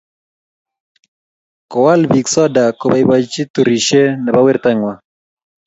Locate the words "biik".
2.11-2.27